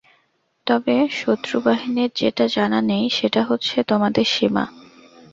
তবে 0.67 0.95
শত্রুবাহিনীর 1.19 2.11
যেটা 2.15 2.45
জানা 2.47 2.79
নেই 2.91 3.05
সেটা 3.09 3.41
হচ্ছে 3.43 3.77
তোমাদের 3.83 4.25
সীমা। 4.25 4.65